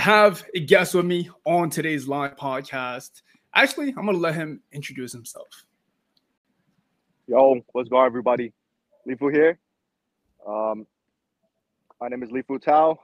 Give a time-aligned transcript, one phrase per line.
[0.00, 3.20] I have a guest with me on today's live podcast.
[3.54, 5.66] Actually, I'm gonna let him introduce himself.
[7.26, 8.54] Yo, what's going on, everybody?
[9.06, 9.58] Lifu here.
[10.48, 10.86] Um,
[12.00, 12.98] my name is Lifu Tao,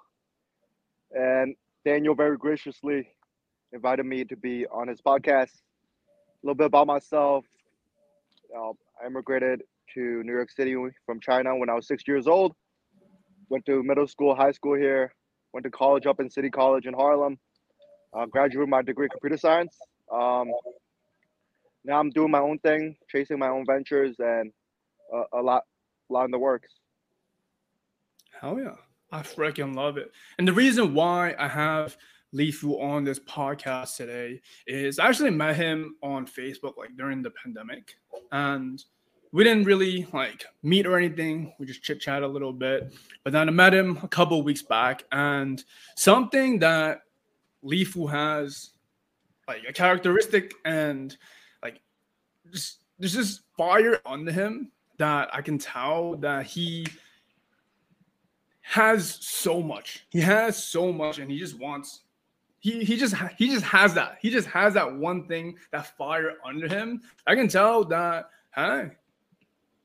[1.14, 1.54] and
[1.84, 3.06] Daniel very graciously
[3.72, 5.52] invited me to be on his podcast.
[5.52, 7.44] A little bit about myself.
[8.56, 8.70] Uh,
[9.02, 10.74] I immigrated to New York City
[11.04, 12.54] from China when I was six years old.
[13.50, 15.12] Went to middle school, high school here.
[15.56, 17.38] Went to college up in City College in Harlem.
[18.12, 19.74] Uh, graduated my degree in computer science.
[20.12, 20.52] Um,
[21.82, 24.52] now I'm doing my own thing, chasing my own ventures, and
[25.10, 25.62] uh, a lot,
[26.10, 26.68] a lot in the works.
[28.38, 28.74] Hell yeah,
[29.10, 30.12] I freaking love it.
[30.36, 31.96] And the reason why I have
[32.34, 37.32] Lifu on this podcast today is I actually met him on Facebook like during the
[37.42, 37.94] pandemic,
[38.30, 38.84] and
[39.32, 41.52] we didn't really like meet or anything.
[41.58, 42.92] We just chit chat a little bit.
[43.24, 45.62] But then I met him a couple weeks back, and
[45.96, 47.02] something that
[47.64, 48.70] Lifu has
[49.48, 51.16] like a characteristic and
[51.62, 51.80] like
[52.52, 56.86] just there's just fire under him that I can tell that he
[58.62, 60.06] has so much.
[60.10, 62.02] He has so much, and he just wants.
[62.58, 64.18] He, he just he just has that.
[64.20, 67.02] He just has that one thing, that fire under him.
[67.26, 68.30] I can tell that.
[68.54, 68.90] Hey,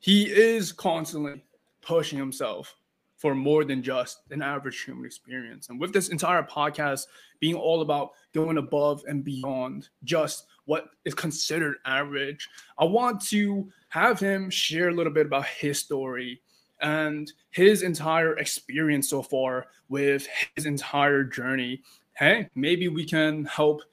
[0.01, 1.41] he is constantly
[1.81, 2.75] pushing himself
[3.15, 5.69] for more than just an average human experience.
[5.69, 7.05] And with this entire podcast
[7.39, 12.49] being all about going above and beyond just what is considered average,
[12.79, 16.41] I want to have him share a little bit about his story
[16.81, 21.83] and his entire experience so far with his entire journey.
[22.13, 23.83] Hey, maybe we can help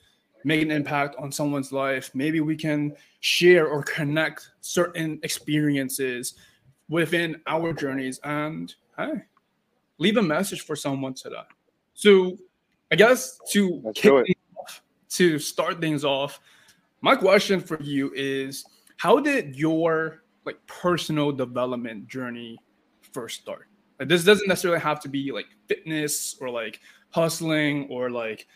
[0.49, 2.11] make an impact on someone's life.
[2.15, 6.35] Maybe we can share or connect certain experiences
[6.89, 9.13] within our journeys and hey,
[9.99, 11.43] leave a message for someone today.
[11.93, 12.39] So
[12.91, 13.93] I guess to
[14.59, 16.41] off, to start things off,
[17.03, 18.65] my question for you is
[18.97, 22.59] how did your like personal development journey
[23.13, 23.67] first start?
[23.99, 28.47] Like, this doesn't necessarily have to be like fitness or like hustling or like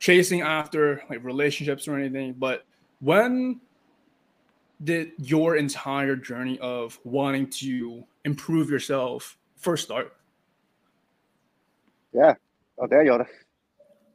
[0.00, 2.64] chasing after like relationships or anything, but
[3.00, 3.60] when
[4.82, 10.16] did your entire journey of wanting to improve yourself first start?
[12.12, 12.34] Yeah.
[12.78, 13.26] Oh, there you go.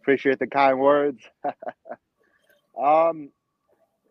[0.01, 1.21] Appreciate the kind words.
[2.81, 3.29] um,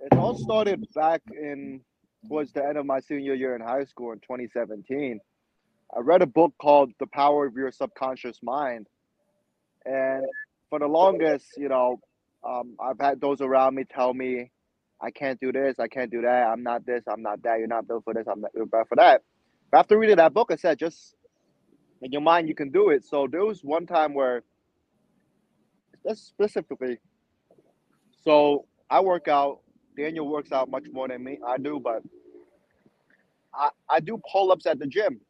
[0.01, 1.81] it all started back in
[2.29, 5.21] towards the end of my senior year in high school in 2017.
[5.95, 8.87] I read a book called The Power of Your Subconscious Mind.
[9.85, 10.25] And
[10.71, 12.01] for the longest, you know,
[12.47, 14.51] um, I've had those around me tell me,
[15.01, 17.69] I can't do this, I can't do that, I'm not this, I'm not that, you're
[17.69, 19.23] not built for this, I'm not built for that.
[19.71, 21.15] But after reading that book, I said, just
[22.03, 23.05] in your mind, you can do it.
[23.05, 24.43] So there was one time where,
[26.15, 26.99] specifically,
[28.23, 29.61] so I work out,
[29.97, 32.03] Daniel works out much more than me, I do, but
[33.55, 35.21] I, I do pull ups at the gym.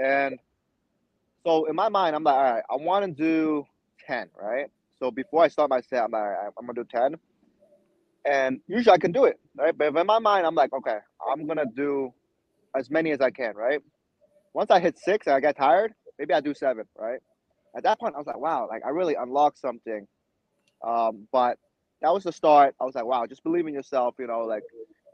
[0.00, 0.38] And
[1.44, 3.66] so in my mind, I'm like, all right, I want to do
[4.06, 4.66] 10, right?
[4.98, 6.22] So before I start my set, I'm like,
[6.58, 7.16] I'm gonna do 10.
[8.24, 9.76] And usually I can do it, right?
[9.76, 10.98] But in my mind, I'm like, okay,
[11.30, 12.12] I'm gonna do
[12.76, 13.80] as many as I can, right?
[14.54, 17.20] Once I hit six and I get tired, maybe I do seven, right?
[17.76, 20.06] At that point, I was like, wow, like I really unlocked something.
[20.86, 21.58] Um, but
[22.02, 22.74] that was the start.
[22.80, 24.62] I was like, wow, just believe in yourself, you know, like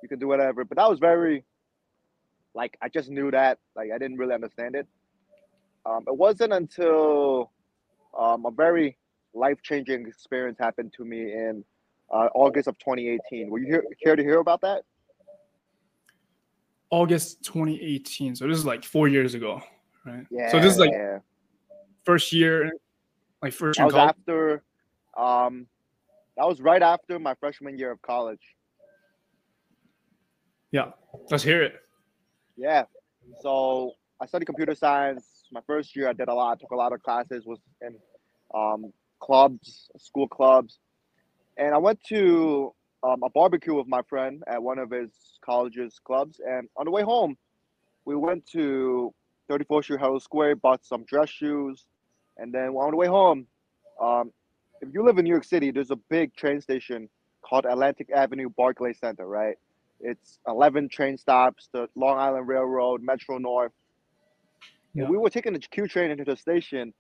[0.02, 0.64] you can do whatever.
[0.64, 1.44] But that was very,
[2.54, 3.58] like, I just knew that.
[3.74, 4.86] Like, I didn't really understand it.
[5.86, 7.50] Um, it wasn't until
[8.18, 8.96] um, a very
[9.34, 11.64] life changing experience happened to me in
[12.12, 13.50] uh, August of 2018.
[13.50, 14.82] Were you here, care to hear about that?
[16.90, 18.36] August 2018.
[18.36, 19.62] So this is like four years ago,
[20.04, 20.26] right?
[20.30, 20.50] Yeah.
[20.50, 21.18] So this is like yeah.
[22.04, 22.70] first year,
[23.42, 23.88] like first year.
[23.90, 24.62] That was after,
[25.16, 25.66] um,
[26.36, 28.42] that was right after my freshman year of college.
[30.70, 30.90] Yeah,
[31.30, 31.74] let's hear it.
[32.56, 32.84] Yeah.
[33.40, 35.31] So I studied computer science.
[35.52, 36.52] My first year, I did a lot.
[36.52, 37.44] I took a lot of classes.
[37.44, 37.94] Was in
[38.54, 40.78] um, clubs, school clubs,
[41.58, 42.72] and I went to
[43.02, 45.10] um, a barbecue with my friend at one of his
[45.44, 46.40] college's clubs.
[46.44, 47.36] And on the way home,
[48.04, 49.12] we went to
[49.50, 51.84] 34th Street Herald Square, bought some dress shoes,
[52.38, 53.46] and then on the way home,
[54.00, 54.32] um,
[54.80, 57.08] if you live in New York City, there's a big train station
[57.42, 59.56] called Atlantic Avenue Barclay Center, right?
[60.00, 63.72] It's 11 train stops, the Long Island Railroad, Metro North.
[64.94, 65.08] Yeah.
[65.08, 66.92] we were taking the Q train into the station,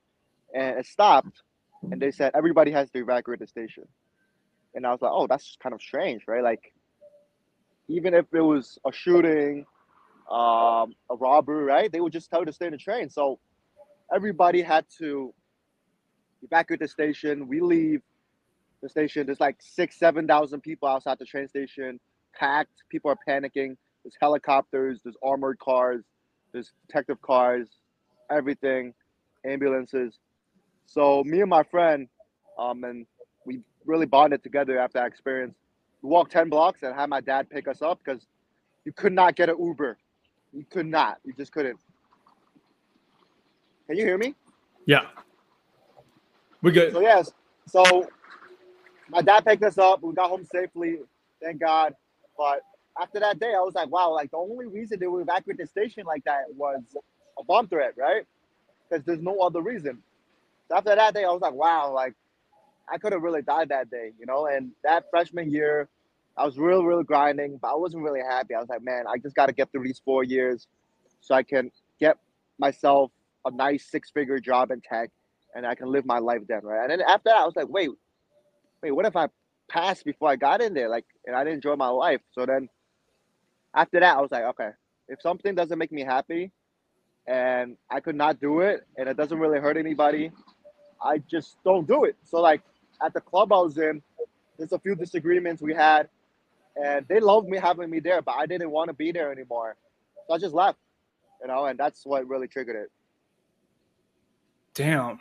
[0.54, 1.42] and it stopped,
[1.82, 3.84] and they said everybody has to evacuate the station.
[4.74, 6.42] And I was like, oh, that's kind of strange, right?
[6.42, 6.72] Like,
[7.88, 9.66] even if it was a shooting,
[10.30, 11.92] um, a robbery, right?
[11.92, 13.10] They would just tell you to stay in the train.
[13.10, 13.38] So
[14.14, 15.34] everybody had to
[16.42, 17.48] evacuate the station.
[17.48, 18.00] We leave
[18.82, 19.26] the station.
[19.26, 22.00] There's like six, seven thousand people outside the train station,
[22.34, 22.82] packed.
[22.88, 23.76] People are panicking.
[24.02, 25.00] There's helicopters.
[25.04, 26.04] There's armored cars.
[26.52, 27.68] There's detective cars.
[28.30, 28.94] Everything,
[29.44, 30.18] ambulances.
[30.86, 32.08] So me and my friend,
[32.58, 33.06] um, and
[33.44, 35.54] we really bonded together after that experience.
[36.02, 38.26] We walked ten blocks and had my dad pick us up because
[38.84, 39.96] you could not get an Uber.
[40.52, 41.18] You could not.
[41.24, 41.78] You just couldn't.
[43.86, 44.34] Can you hear me?
[44.86, 45.06] Yeah.
[46.62, 46.92] We're good.
[46.92, 47.32] So yes.
[47.66, 48.08] So
[49.08, 50.02] my dad picked us up.
[50.02, 50.98] We got home safely,
[51.42, 51.94] thank God.
[52.36, 52.62] But
[53.00, 55.66] after that day, I was like, wow, like the only reason they would evacuate the
[55.66, 56.82] station like that was
[57.38, 58.24] a bomb threat, right?
[58.88, 60.02] Because there's no other reason.
[60.68, 62.14] So after that day, I was like, wow, like
[62.92, 64.46] I could have really died that day, you know.
[64.46, 65.88] And that freshman year,
[66.36, 68.54] I was real, real grinding, but I wasn't really happy.
[68.54, 70.66] I was like, man, I just got to get through these four years
[71.20, 72.18] so I can get
[72.58, 73.10] myself
[73.44, 75.10] a nice six figure job in tech
[75.54, 76.82] and I can live my life then, right?
[76.82, 77.90] And then after that, I was like, wait,
[78.82, 79.28] wait, what if I
[79.68, 80.88] passed before I got in there?
[80.88, 82.20] Like, and I didn't enjoy my life.
[82.32, 82.68] So then
[83.74, 84.70] after that, I was like, okay,
[85.08, 86.50] if something doesn't make me happy
[87.26, 90.30] and I could not do it and it doesn't really hurt anybody,
[91.02, 92.16] I just don't do it.
[92.24, 92.62] So, like,
[93.04, 94.02] at the club I was in,
[94.58, 96.08] there's a few disagreements we had
[96.76, 99.76] and they loved me having me there, but I didn't want to be there anymore.
[100.26, 100.78] So I just left,
[101.40, 102.90] you know, and that's what really triggered it.
[104.74, 105.18] Damn.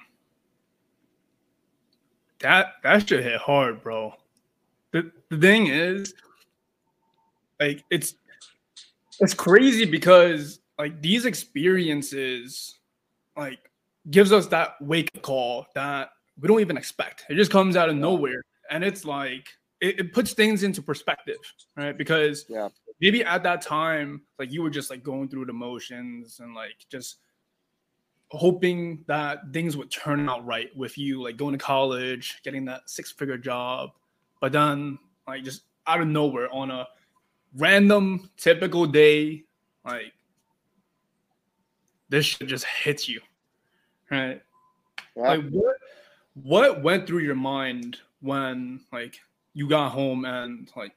[2.39, 4.13] That that should hit hard, bro.
[4.92, 6.13] The the thing is,
[7.59, 8.15] like it's
[9.21, 12.79] it's crazy because like these experiences
[13.38, 13.59] like
[14.09, 16.09] gives us that wake call that
[16.39, 17.25] we don't even expect.
[17.29, 18.44] It just comes out of nowhere.
[18.69, 19.47] And it's like
[19.79, 21.38] it, it puts things into perspective,
[21.77, 21.97] right?
[21.97, 22.69] Because Yeah.
[23.00, 26.85] maybe at that time, like you were just like going through the motions and like
[26.89, 27.17] just
[28.31, 32.89] hoping that things would turn out right with you, like going to college, getting that
[32.89, 33.91] six figure job.
[34.39, 34.97] But then,
[35.27, 36.88] like, just out of nowhere on a
[37.56, 39.44] random, typical day,
[39.86, 40.13] like,
[42.09, 43.21] this shit just hits you,
[44.09, 44.42] right?
[45.15, 45.30] Yeah.
[45.30, 45.75] Like, what,
[46.33, 49.19] what went through your mind when, like,
[49.53, 50.94] you got home and, like,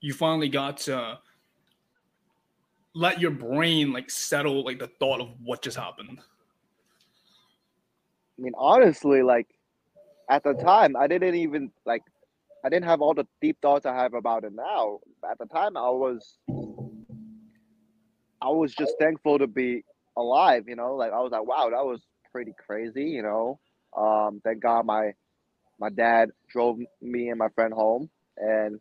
[0.00, 1.18] you finally got to
[2.94, 6.20] let your brain, like, settle, like, the thought of what just happened?
[8.38, 9.48] I mean, honestly, like
[10.30, 12.02] at the time, I didn't even like,
[12.64, 15.00] I didn't have all the deep thoughts I have about it now.
[15.30, 16.38] At the time, I was,
[18.42, 19.84] I was just thankful to be
[20.16, 20.64] alive.
[20.68, 22.02] You know, like I was like, wow, that was
[22.32, 23.04] pretty crazy.
[23.04, 23.60] You know,
[23.96, 25.12] um, thank God my
[25.80, 28.80] my dad drove me and my friend home, and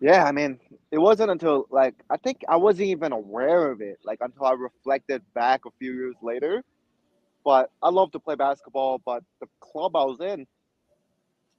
[0.00, 0.58] yeah, I mean,
[0.92, 4.52] it wasn't until like I think I wasn't even aware of it, like until I
[4.52, 6.62] reflected back a few years later
[7.44, 9.00] but I love to play basketball.
[9.04, 10.46] But the club I was in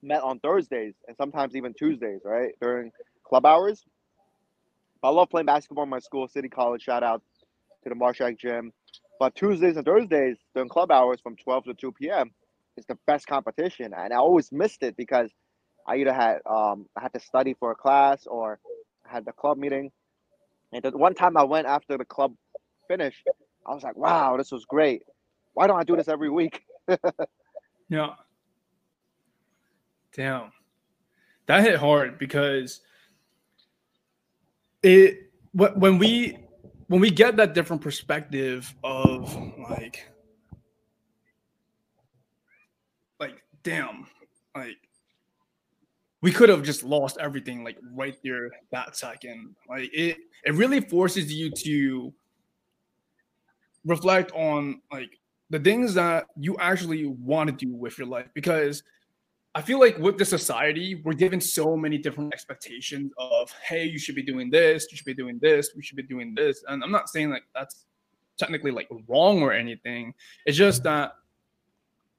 [0.04, 2.92] met on Thursdays and sometimes even Tuesdays, right during
[3.24, 3.84] club hours.
[5.04, 6.84] I love playing basketball in my school, City College.
[6.84, 7.22] Shout out
[7.84, 8.72] to the Marshak Gym.
[9.20, 12.32] But Tuesdays and Thursdays during club hours from 12 to 2 p.m.
[12.78, 15.32] is the best competition, and I always missed it because
[15.88, 18.60] I either had um, I had to study for a class or
[19.06, 19.92] had the club meeting.
[20.72, 22.34] And the one time I went after the club
[22.88, 23.28] finished,
[23.68, 25.04] I was like, "Wow, this was great."
[25.54, 26.64] why don't I do this every week?
[27.90, 28.16] Yeah.
[30.15, 30.51] Damn.
[31.48, 32.82] That hit hard because
[34.82, 36.38] it when we
[36.88, 39.36] when we get that different perspective of
[39.70, 40.05] like
[43.20, 44.08] like damn
[44.55, 44.77] like
[46.22, 50.82] we could have just lost everything like right there that second like it it really
[50.82, 52.13] forces you to
[53.86, 58.84] reflect on like the things that you actually want to do with your life because
[59.55, 64.00] I feel like with the society, we're given so many different expectations of, hey, you
[64.00, 66.63] should be doing this, you should be doing this, we should be doing this.
[66.67, 67.86] And I'm not saying like that's
[68.38, 70.15] technically like wrong or anything.
[70.48, 71.13] It's just that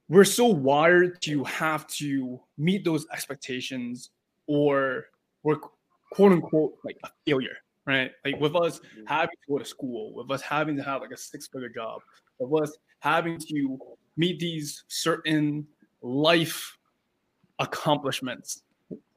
[0.09, 4.11] we're so wired to have to meet those expectations
[4.47, 5.07] or
[5.43, 5.57] we're
[6.13, 8.13] quote unquote like a failure, right?
[8.25, 9.07] Like with us mm-hmm.
[9.07, 12.01] having to go to school, with us having to have like a six figure job,
[12.39, 13.79] with us having to
[14.17, 15.67] meet these certain
[16.01, 16.79] life
[17.59, 18.63] accomplishments.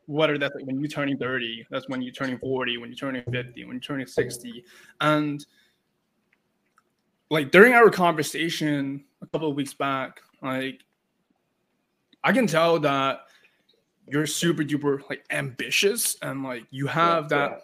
[0.06, 3.24] Whether that's like when you're turning 30 that's when you're turning 40 when you're turning
[3.29, 4.63] 50 when you're turning 60
[5.01, 5.46] and
[7.29, 10.79] like during our conversation a couple of weeks back like
[12.24, 13.24] i can tell that
[14.08, 17.63] you're super duper like ambitious and like you have that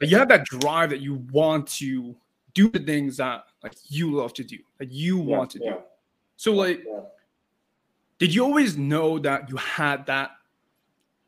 [0.00, 2.14] like, you have that drive that you want to
[2.54, 5.74] do the things that like you love to do that you want to do.
[6.36, 6.84] So like,
[8.24, 10.30] did you always know that you had that,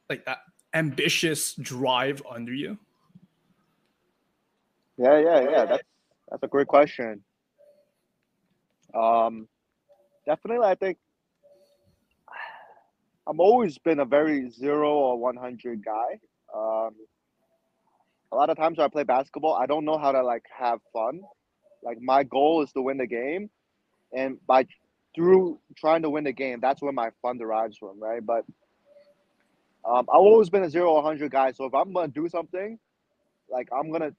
[0.08, 0.38] like that
[0.72, 2.78] ambitious drive under you?
[4.96, 5.64] Yeah, yeah, yeah.
[5.66, 5.82] That's
[6.30, 7.22] that's a great question.
[8.94, 9.46] Um,
[10.24, 10.96] definitely, I think
[13.26, 16.18] I've always been a very zero or one hundred guy.
[16.54, 16.94] Um,
[18.32, 20.78] a lot of times when I play basketball, I don't know how to like have
[20.94, 21.20] fun.
[21.82, 23.50] Like my goal is to win the game,
[24.14, 24.64] and by
[25.16, 28.24] through trying to win the game, that's where my fun derives from, right?
[28.24, 28.44] But
[29.84, 31.52] um, I've always been a zero or hundred guy.
[31.52, 32.78] So if I'm gonna do something,
[33.50, 34.12] like I'm gonna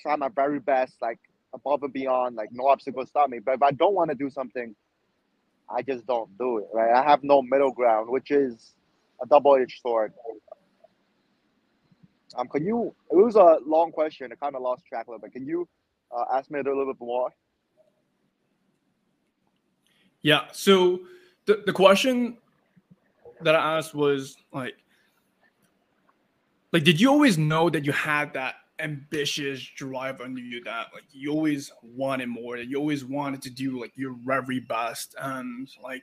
[0.00, 1.18] try my very best, like
[1.54, 3.38] above and beyond, like no obstacle stop me.
[3.38, 4.76] But if I don't want to do something,
[5.74, 6.92] I just don't do it, right?
[6.94, 8.74] I have no middle ground, which is
[9.22, 10.12] a double-edged sword.
[12.36, 12.94] Um, can you?
[13.10, 14.30] It was a long question.
[14.32, 15.32] I kind of lost track a little bit.
[15.32, 15.68] Can you
[16.14, 17.30] uh, ask me a little bit more?
[20.24, 20.46] Yeah.
[20.52, 21.00] So
[21.44, 22.38] the the question
[23.42, 24.74] that I asked was like,
[26.72, 31.04] like, did you always know that you had that ambitious drive under you that like
[31.12, 35.68] you always wanted more that you always wanted to do like your very best and
[35.80, 36.02] like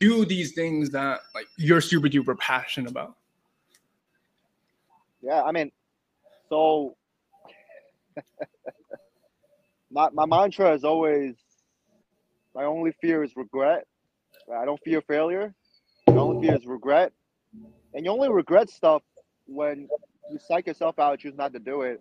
[0.00, 3.14] do these things that like you're super duper passionate about
[5.22, 5.70] yeah i mean
[6.48, 6.96] so
[9.92, 11.36] my, my mantra is always
[12.58, 13.86] my only fear is regret
[14.60, 15.54] i don't fear failure
[16.08, 17.12] my only fear is regret
[17.94, 19.02] and you only regret stuff
[19.46, 19.88] when
[20.30, 22.00] you psych yourself out, choose not to do it.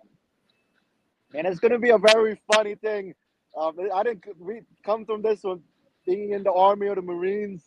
[1.34, 3.14] And it's going to be a very funny thing.
[3.60, 5.62] Um, I didn't we come from this one,
[6.06, 7.64] being in the army or the Marines.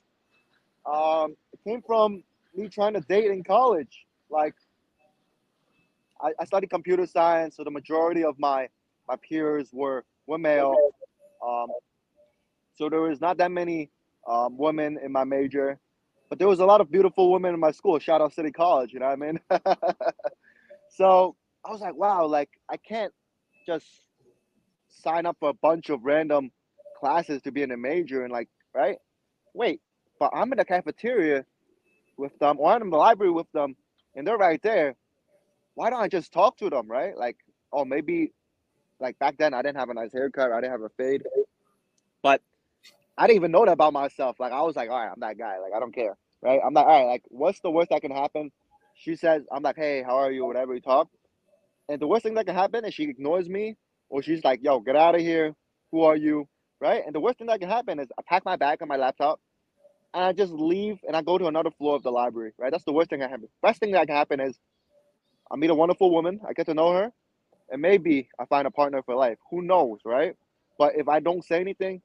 [0.87, 2.23] Um, it came from
[2.55, 4.07] me trying to date in college.
[4.31, 4.55] Like,
[6.23, 8.69] I, I studied computer science, so the majority of my
[9.09, 10.77] my peers were were male.
[11.47, 11.69] Um,
[12.81, 13.91] so there was not that many
[14.27, 15.79] um, women in my major,
[16.31, 17.99] but there was a lot of beautiful women in my school.
[17.99, 19.41] Shout out City College, you know what I mean?
[20.91, 23.13] So I was like, wow, like I can't
[23.67, 23.87] just
[24.89, 26.51] sign up for a bunch of random
[26.99, 28.99] classes to be in a major and like, right?
[29.55, 29.81] Wait,
[30.19, 31.45] but I'm in the cafeteria
[32.17, 33.77] with them or I'm in the library with them
[34.17, 34.97] and they're right there.
[35.75, 37.17] Why don't I just talk to them, right?
[37.17, 37.37] Like,
[37.73, 38.33] oh, maybe
[38.99, 41.23] like back then I didn't have a nice haircut, I didn't have a fade.
[43.21, 44.41] I didn't even know that about myself.
[44.41, 45.59] Like I was like, all right, I'm that guy.
[45.61, 46.17] Like I don't care.
[46.43, 46.61] Right?
[46.67, 48.51] I'm like, all right, like what's the worst that can happen?
[49.01, 50.45] she says, I'm like, hey, how are you?
[50.47, 51.09] Whatever we talk.
[51.89, 53.77] And the worst thing that can happen is she ignores me
[54.11, 55.55] or she's like, yo, get out of here.
[55.91, 56.49] Who are you?
[56.81, 57.03] Right?
[57.05, 59.41] And the worst thing that can happen is I pack my bag on my laptop
[60.15, 62.53] and I just leave and I go to another floor of the library.
[62.59, 62.71] Right?
[62.71, 63.49] That's the worst thing that can happen.
[63.63, 64.59] Best thing that can happen is
[65.51, 67.13] I meet a wonderful woman, I get to know her,
[67.71, 69.39] and maybe I find a partner for life.
[69.51, 70.37] Who knows, right?
[70.79, 72.03] But if I don't say anything,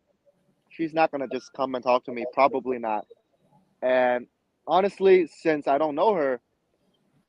[0.76, 2.26] she's not gonna just come and talk to me.
[2.34, 3.06] Probably not.
[3.82, 4.28] And
[4.68, 6.40] honestly, since I don't know her,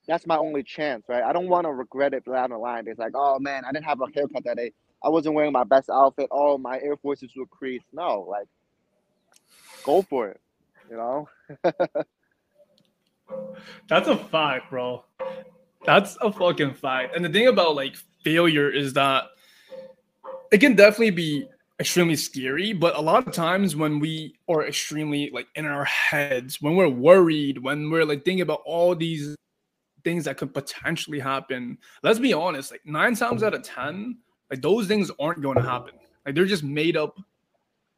[0.06, 1.22] that's my only chance, right?
[1.22, 2.84] I don't want to regret it down the line.
[2.86, 4.72] It's like, oh man, I didn't have a haircut that day.
[5.02, 6.28] I wasn't wearing my best outfit.
[6.30, 7.86] Oh, my Air Forces were creased.
[7.92, 8.46] No, like,
[9.84, 10.40] go for it.
[10.90, 11.28] You know.
[13.88, 15.04] That's a fact, bro.
[15.84, 17.14] That's a fucking fact.
[17.14, 19.24] And the thing about like failure is that
[20.50, 21.48] it can definitely be
[21.78, 26.60] extremely scary but a lot of times when we are extremely like in our heads
[26.62, 29.36] when we're worried when we're like thinking about all these
[30.06, 31.76] things that could potentially happen.
[32.04, 34.16] Let's be honest, like nine times out of 10,
[34.52, 35.94] like those things aren't going to happen.
[36.24, 37.18] Like they're just made up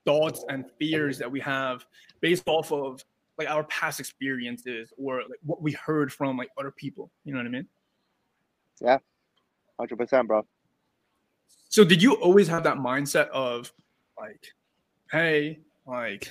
[0.07, 1.85] thoughts and fears that we have
[2.23, 3.05] based off of
[3.37, 7.11] like our past experiences or like what we heard from like other people.
[7.27, 7.67] You know what I mean?
[8.81, 8.99] Yeah,
[9.79, 10.47] 100%, bro.
[11.69, 13.73] So did you always have that mindset of
[14.19, 14.53] like,
[15.11, 16.31] hey, like,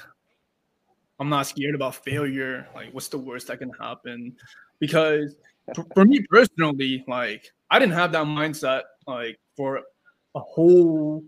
[1.20, 2.68] I'm not scared about failure.
[2.76, 4.36] Like, what's the worst that can happen?
[4.80, 5.36] Because
[5.94, 9.82] for me personally, like I didn't have that mindset like for
[10.36, 11.24] a whole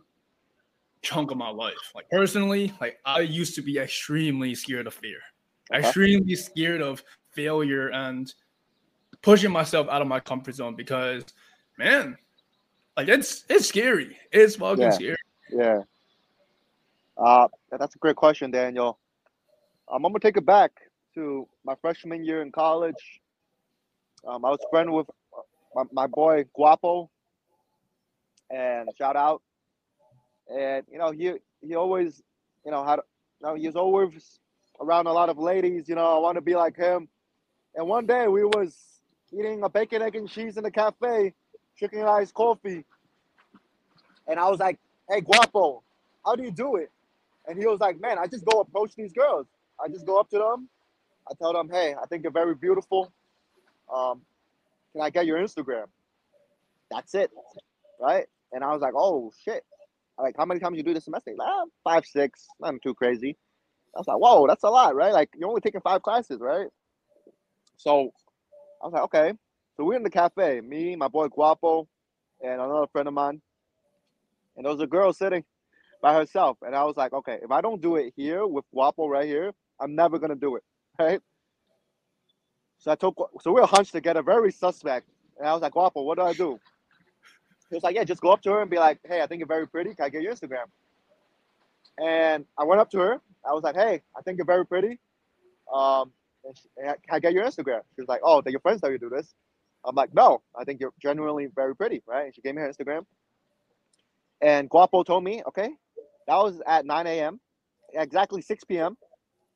[1.02, 1.92] chunk of my life.
[1.96, 5.18] Like personally, like I used to be extremely scared of fear,
[5.72, 5.80] uh-huh.
[5.80, 8.34] extremely scared of failure and
[9.22, 11.26] pushing myself out of my comfort zone because
[11.78, 12.18] man,
[13.00, 14.18] like it's it's scary.
[14.32, 14.90] It's fucking yeah.
[14.90, 15.18] scary.
[15.52, 15.82] Yeah.
[17.18, 19.00] Uh, that's a great question, Daniel.
[19.90, 20.72] Um, I'm gonna take it back
[21.16, 23.22] to my freshman year in college.
[24.28, 25.08] Um, I was friend with
[25.74, 27.10] my, my boy Guapo,
[28.50, 29.42] and shout out.
[30.54, 32.22] And you know, he he always,
[32.66, 33.00] you know, had
[33.40, 34.40] you know, he's always
[34.82, 35.88] around a lot of ladies.
[35.88, 37.08] You know, I want to be like him.
[37.76, 38.76] And one day we was
[39.32, 41.34] eating a bacon, egg, and cheese in the cafe,
[41.80, 42.86] drinking iced coffee.
[44.28, 45.82] And I was like, "Hey, Guapo,
[46.26, 46.92] how do you do it?"
[47.50, 49.48] And he was like, man, I just go approach these girls.
[49.84, 50.70] I just go up to them.
[51.28, 53.12] I tell them, hey, I think you're very beautiful.
[53.94, 54.22] Um,
[54.94, 55.86] can I get your Instagram?
[56.92, 57.32] That's it,
[58.00, 58.26] right?
[58.52, 59.64] And I was like, oh shit.
[60.22, 61.34] Like, how many times you do this semester?
[61.36, 63.36] Like, ah, five, six, nothing too crazy.
[63.96, 65.14] I was like, whoa, that's a lot, right?
[65.14, 66.68] Like, you're only taking five classes, right?
[67.78, 68.12] So
[68.84, 69.34] I was like, okay.
[69.80, 71.88] So we're in the cafe, me, my boy Guapo,
[72.44, 73.42] and another friend of mine.
[74.58, 75.46] And there was a girl sitting
[76.02, 76.58] by herself.
[76.64, 79.54] And I was like, okay, if I don't do it here with Guapo right here,
[79.80, 80.64] I'm never gonna do it.
[81.00, 81.22] Right?
[82.80, 85.08] So I took so we were hunched together, very suspect.
[85.38, 86.60] And I was like, Guapo, what do I do?
[87.70, 89.40] He was like, Yeah, just go up to her and be like, Hey, I think
[89.40, 89.96] you're very pretty.
[89.96, 90.66] Can I get your Instagram?
[91.98, 93.22] And I went up to her.
[93.50, 95.00] I was like, Hey, I think you're very pretty.
[95.74, 96.12] Um,
[96.54, 97.80] she, can I get your Instagram?
[97.96, 99.34] She was like, Oh, did your friends tell you to do this?
[99.86, 102.26] I'm like, No, I think you're genuinely very pretty, right?
[102.26, 103.06] And she gave me her Instagram.
[104.42, 105.70] And Guapo told me, Okay,
[106.28, 107.40] that was at 9 a.m.
[107.94, 108.98] Exactly 6 p.m.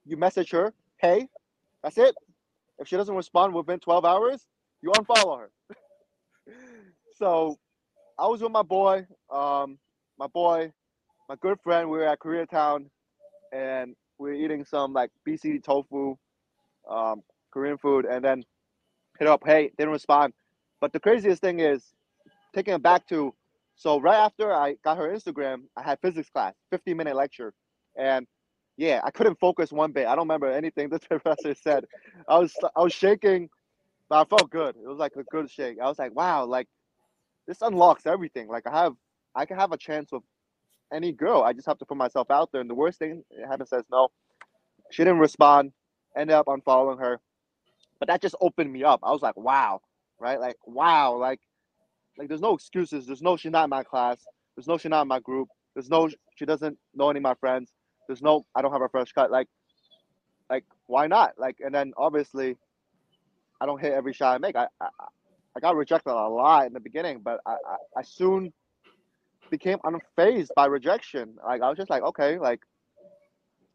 [0.06, 1.28] You message her, Hey,
[1.84, 2.16] that's it.
[2.80, 4.48] If she doesn't respond within 12 hours,
[4.82, 5.52] you unfollow her.
[7.16, 7.58] so
[8.20, 9.78] I was with my boy, um,
[10.18, 10.72] my boy,
[11.30, 11.90] my good friend.
[11.90, 12.86] We were at Koreatown
[13.52, 16.16] and we were eating some like BC tofu,
[16.90, 18.44] um, Korean food, and then
[19.24, 20.34] hit up, hey, didn't respond.
[20.82, 21.94] But the craziest thing is
[22.54, 23.34] taking it back to
[23.76, 27.54] so right after I got her Instagram, I had physics class, 15 minute lecture.
[27.98, 28.28] And
[28.78, 30.08] yeah, I couldn't focus one bit.
[30.08, 31.86] I don't remember anything the professor said.
[32.28, 33.50] I was I was shaking,
[34.10, 34.76] but I felt good.
[34.76, 35.78] It was like a good shake.
[35.82, 36.68] I was like, wow, like
[37.48, 38.48] this unlocks everything.
[38.48, 38.94] Like I have
[39.36, 40.24] I can have a chance with
[40.94, 41.44] any girl.
[41.44, 42.62] I just have to put myself out there.
[42.62, 44.10] And the worst thing happened says no.
[44.92, 45.72] She didn't respond.
[46.16, 47.20] Ended up unfollowing her.
[48.04, 49.00] But that just opened me up.
[49.02, 49.80] I was like, wow,
[50.20, 50.38] right?
[50.38, 51.40] Like, wow, like
[52.18, 53.06] like there's no excuses.
[53.06, 54.18] There's no she's not in my class.
[54.58, 55.48] There's no she's not in my group.
[55.74, 57.72] There's no she doesn't know any of my friends.
[58.06, 59.32] There's no I don't have a fresh cut.
[59.32, 59.48] Like
[60.50, 61.36] like why not?
[61.38, 62.58] Like and then obviously
[63.62, 64.58] I don't hit every shot I make.
[64.58, 64.90] I I,
[65.56, 68.52] I got rejected a lot in the beginning, but I, I, I soon
[69.50, 71.38] became unfazed by rejection.
[71.42, 72.60] Like I was just like, okay, like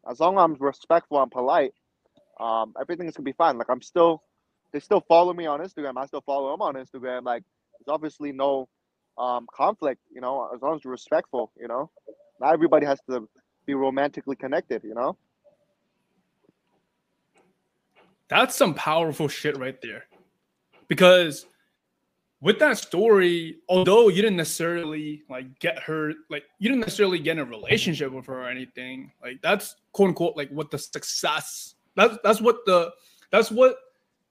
[0.06, 1.72] as long as I'm respectful and polite,
[2.40, 3.58] um, everything's gonna be fine.
[3.58, 4.22] Like I'm still,
[4.72, 5.96] they still follow me on Instagram.
[5.96, 7.24] I still follow them on Instagram.
[7.24, 7.42] Like
[7.78, 8.68] there's obviously no
[9.16, 11.90] um, conflict, you know, as long as you're respectful, you know.
[12.40, 13.28] Not everybody has to
[13.66, 15.16] be romantically connected, you know.
[18.28, 20.04] That's some powerful shit right there,
[20.86, 21.46] because
[22.40, 27.32] with that story, although you didn't necessarily like get her, like you didn't necessarily get
[27.32, 31.74] in a relationship with her or anything, like that's quote unquote like what the success
[31.96, 32.92] that's that's what the
[33.32, 33.76] that's what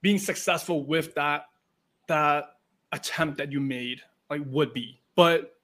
[0.00, 1.46] being successful with that
[2.06, 2.56] that
[2.92, 5.00] attempt that you made like would be.
[5.14, 5.54] But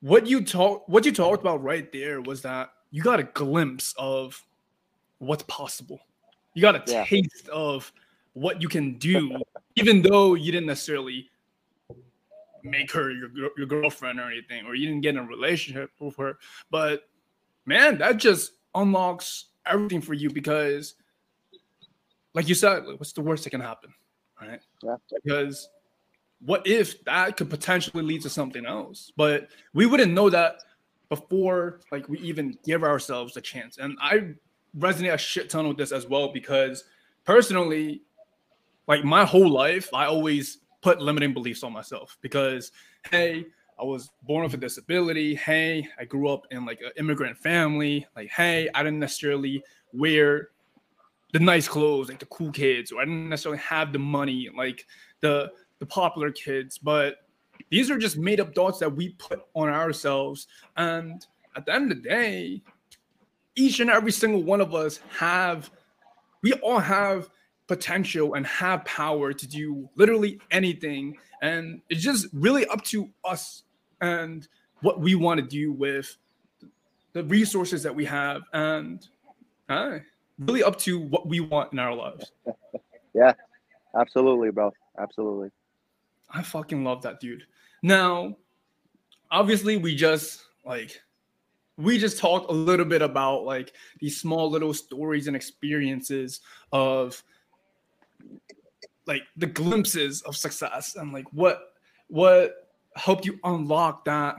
[0.00, 3.94] what you talk what you talked about right there was that you got a glimpse
[3.98, 4.42] of
[5.18, 6.00] what's possible.
[6.54, 7.04] You got a yeah.
[7.04, 7.92] taste of
[8.34, 9.40] what you can do
[9.76, 11.30] even though you didn't necessarily
[12.62, 16.16] make her your, your girlfriend or anything, or you didn't get in a relationship with
[16.16, 16.38] her.
[16.70, 17.08] But
[17.66, 20.94] man, that just unlocks everything for you because,
[22.34, 23.94] like you said, what's the worst that can happen,
[24.40, 24.60] right?
[24.82, 24.96] Yeah.
[25.24, 25.68] Because
[26.40, 29.12] what if that could potentially lead to something else?
[29.16, 30.56] But we wouldn't know that
[31.08, 33.78] before, like we even give ourselves a chance.
[33.78, 34.34] And I
[34.76, 36.84] resonate a shit ton with this as well because
[37.24, 38.02] personally,
[38.88, 42.72] like my whole life, I always put limiting beliefs on myself because,
[43.10, 43.46] hey,
[43.78, 45.34] I was born with a disability.
[45.34, 48.06] Hey, I grew up in like an immigrant family.
[48.14, 50.50] Like, hey, I didn't necessarily wear
[51.34, 54.86] the nice clothes like the cool kids, or I didn't necessarily have the money like
[55.20, 56.78] the the popular kids.
[56.78, 57.16] But
[57.70, 60.46] these are just made up thoughts that we put on ourselves.
[60.76, 62.62] And at the end of the day,
[63.56, 65.72] each and every single one of us have,
[66.42, 67.30] we all have
[67.66, 71.16] potential and have power to do literally anything.
[71.42, 73.64] And it's just really up to us
[74.00, 74.46] and
[74.82, 76.16] what we want to do with
[77.12, 79.04] the resources that we have and
[79.68, 79.98] uh,
[80.38, 82.32] really up to what we want in our lives.
[83.14, 83.32] yeah,
[83.98, 84.72] absolutely, bro.
[84.98, 85.50] Absolutely.
[86.30, 87.44] I fucking love that dude.
[87.82, 88.36] Now,
[89.30, 91.00] obviously, we just like
[91.76, 96.40] we just talked a little bit about like these small little stories and experiences
[96.72, 97.22] of
[99.06, 101.74] like the glimpses of success and like what
[102.08, 104.36] what helped you unlock that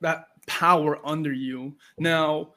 [0.00, 2.50] that power under you now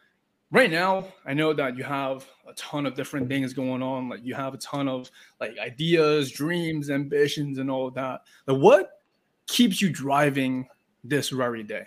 [0.51, 4.23] right now i know that you have a ton of different things going on like
[4.23, 9.01] you have a ton of like ideas dreams ambitions and all that like what
[9.47, 10.67] keeps you driving
[11.03, 11.85] this very day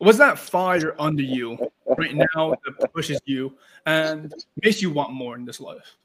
[0.00, 1.58] What's that fire under you
[1.98, 3.52] right now that pushes you
[3.84, 5.98] and makes you want more in this life?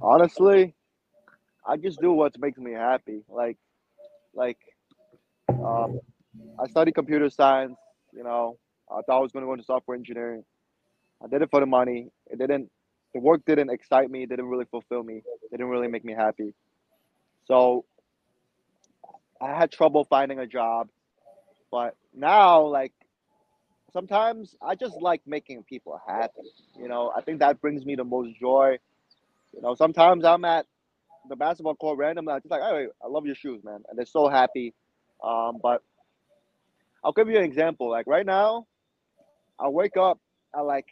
[0.00, 0.74] Honestly,
[1.66, 3.20] I just do what makes me happy.
[3.28, 3.58] Like,
[4.32, 4.56] like,
[5.50, 6.00] um,
[6.58, 7.76] I studied computer science.
[8.14, 8.56] You know,
[8.90, 10.44] I thought I was going to go into software engineering.
[11.22, 12.08] I did it for the money.
[12.30, 12.70] It didn't.
[13.14, 14.24] The work didn't excite me.
[14.24, 15.16] It didn't really fulfill me.
[15.16, 16.54] It didn't really make me happy.
[17.46, 17.84] So
[19.40, 20.88] I had trouble finding a job.
[21.70, 22.92] But now, like,
[23.92, 26.50] sometimes I just like making people happy.
[26.78, 28.78] You know, I think that brings me the most joy.
[29.54, 30.66] You know, sometimes I'm at
[31.28, 33.82] the basketball court randomly, I'm just like, hey, I love your shoes, man.
[33.88, 34.74] And they're so happy.
[35.22, 35.82] Um, but
[37.04, 37.90] I'll give you an example.
[37.90, 38.66] Like right now,
[39.60, 40.18] I wake up
[40.56, 40.86] at like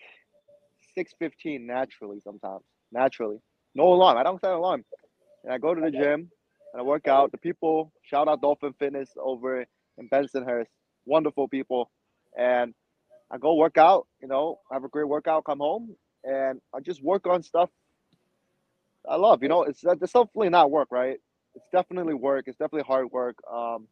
[0.98, 2.64] 6.15 naturally sometimes.
[2.92, 3.38] Naturally.
[3.74, 4.18] No alarm.
[4.18, 4.85] I don't set an alarm.
[5.44, 6.31] And I go to the gym
[6.72, 7.33] and I work out.
[7.33, 9.66] The people, shout out Dolphin Fitness over
[9.98, 10.68] in Bensonhurst.
[11.07, 11.90] Wonderful people.
[12.38, 12.74] And
[13.33, 17.03] I go work out, you know, have a great workout, come home, and I just
[17.03, 17.70] work on stuff
[19.09, 19.42] I love.
[19.42, 21.18] You know, it's it's definitely not work, right?
[21.55, 22.44] It's definitely work.
[22.48, 23.37] It's definitely hard work.
[23.53, 23.88] Um,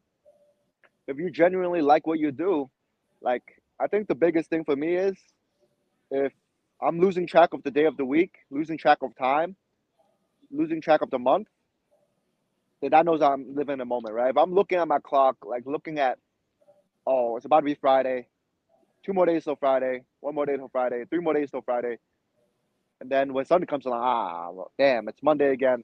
[1.09, 2.71] if you genuinely like what you do,
[3.21, 3.43] like
[3.83, 5.17] I think the biggest thing for me is
[6.11, 6.33] if
[6.81, 9.57] I'm losing track of the day of the week, losing track of time,
[10.51, 11.49] losing track of the month,
[12.81, 14.31] then that knows I'm living in a moment, right?
[14.31, 16.19] If I'm looking at my clock, like looking at,
[17.07, 18.29] oh, it's about to be Friday,
[19.05, 21.99] two more days till Friday, one more day till Friday, three more days till Friday,
[23.01, 25.83] and then when Sunday comes along, ah, well, damn, it's Monday again.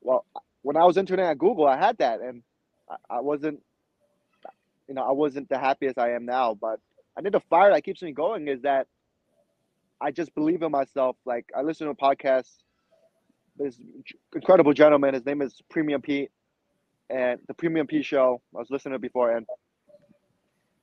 [0.00, 0.24] Well,
[0.62, 2.42] when I was interning at Google, I had that, and
[2.90, 3.60] I, I wasn't,
[4.88, 6.54] you know, I wasn't the happiest I am now.
[6.54, 6.80] But
[7.16, 8.86] I think the fire that keeps me going is that
[10.00, 11.16] I just believe in myself.
[11.24, 12.50] Like I listen to a podcast.
[13.56, 13.80] This
[14.34, 16.32] incredible gentleman, his name is Premium Pete,
[17.08, 18.40] and the Premium Pete Show.
[18.54, 19.46] I was listening to before, and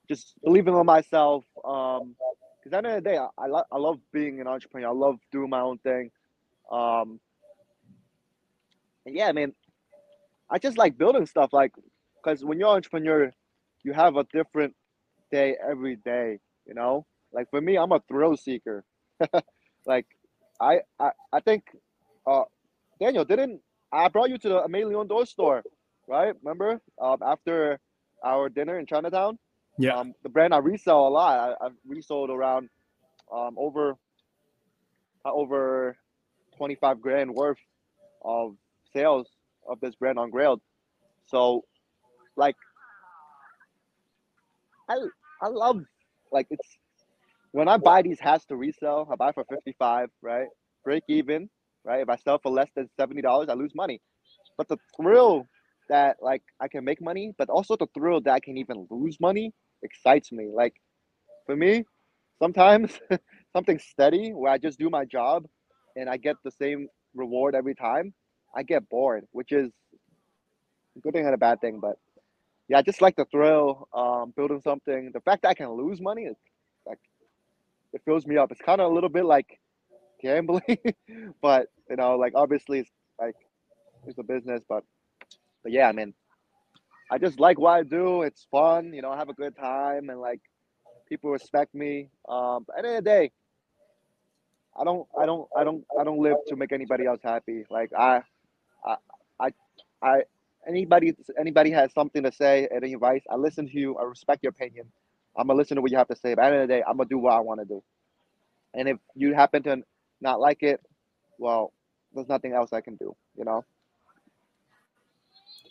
[0.08, 1.44] just believing in myself.
[1.66, 2.16] Um,
[2.64, 4.90] because at the end of the day, I, I, lo- I love being an entrepreneur.
[4.90, 6.12] I love doing my own thing.
[6.72, 7.20] Um,
[9.06, 9.54] yeah, I mean,
[10.50, 11.54] I just like building stuff.
[11.54, 11.74] Like,
[12.24, 13.32] because when you're an entrepreneur,
[13.84, 14.76] you have a different
[15.32, 16.40] day every day.
[16.66, 18.84] You know, like for me, I'm a thrill seeker.
[19.86, 20.06] like,
[20.60, 21.64] I, I I think,
[22.26, 22.44] uh,
[23.00, 25.64] Daniel didn't I brought you to the Aimé Leon Dore store,
[26.08, 26.34] right?
[26.42, 27.80] Remember, um, after
[28.24, 29.38] our dinner in Chinatown.
[29.78, 29.96] Yeah.
[29.96, 31.58] Um, the brand I resell a lot.
[31.62, 32.70] I, have resold around
[33.34, 33.96] um, over
[35.26, 35.98] uh, over
[36.58, 37.58] 25 grand worth
[38.24, 38.56] of
[38.94, 39.28] sales
[39.68, 40.60] of this brand on Grailed.
[41.26, 41.64] So,
[42.36, 42.56] like,
[44.90, 44.96] I
[45.42, 45.82] I love
[46.32, 46.78] like it's
[47.52, 49.08] when I buy these hats to resell.
[49.12, 50.48] I buy for 55, right?
[50.84, 51.50] Break even,
[51.86, 52.02] right?
[52.02, 54.02] If I sell for less than seventy dollars, I lose money.
[54.58, 55.48] But the thrill
[55.90, 59.20] that like I can make money, but also the thrill that I can even lose
[59.20, 60.50] money excites me.
[60.54, 60.74] Like
[61.46, 61.84] for me,
[62.42, 63.00] sometimes
[63.54, 65.46] something steady where I just do my job
[65.96, 68.14] and I get the same reward every time,
[68.56, 69.72] I get bored, which is
[70.98, 71.80] a good thing and a bad thing.
[71.80, 71.98] But
[72.72, 75.12] yeah, I just like the thrill, um, building something.
[75.14, 76.38] The fact that I can lose money, is
[76.86, 77.00] like
[77.92, 78.50] it fills me up.
[78.50, 79.60] It's kind of a little bit like
[80.22, 80.78] gambling,
[81.42, 83.36] but you know, like obviously it's like
[84.08, 84.86] it's a business, but
[85.64, 86.14] but yeah, I mean,
[87.12, 88.22] I just like what I do.
[88.22, 90.40] It's fun, you know, I have a good time and like
[91.10, 92.08] people respect me.
[92.30, 93.32] Um, at the end of the day,
[94.80, 97.66] I don't, I don't, I don't, I don't live to make anybody else happy.
[97.70, 98.22] Like I,
[98.86, 98.96] I,
[99.42, 99.50] I,
[100.02, 100.22] I
[100.68, 103.98] anybody, anybody has something to say, any advice, I listen to you.
[103.98, 104.86] I respect your opinion.
[105.38, 106.36] I'm gonna listen to what you have to say.
[106.36, 107.84] But at the end of the day, I'm gonna do what I want to do.
[108.74, 109.84] And if you happen to
[110.20, 110.82] not like it,
[111.38, 111.74] well,
[112.14, 113.16] there's nothing else I can do.
[113.38, 113.66] You know.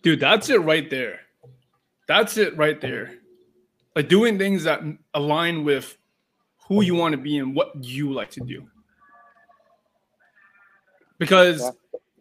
[0.03, 1.21] Dude, that's it right there.
[2.09, 3.15] That's it right there.
[3.95, 4.81] Like doing things that
[5.15, 5.97] align with
[6.67, 8.67] who you want to be and what you like to do.
[11.19, 11.71] Because yeah.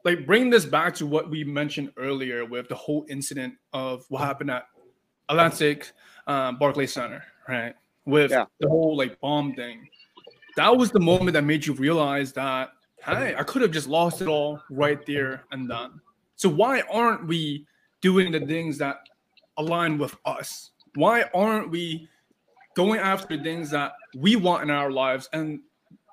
[0.05, 4.21] Like bring this back to what we mentioned earlier with the whole incident of what
[4.21, 4.65] happened at
[5.29, 5.91] Atlantic
[6.27, 7.75] um, Barclay Center, right?
[8.05, 8.45] With yeah.
[8.59, 9.87] the whole like bomb thing.
[10.55, 12.71] That was the moment that made you realize that
[13.05, 16.01] hey, I could have just lost it all right there and then.
[16.35, 17.65] So why aren't we
[18.01, 18.97] doing the things that
[19.57, 20.71] align with us?
[20.95, 22.07] Why aren't we
[22.75, 25.59] going after things that we want in our lives and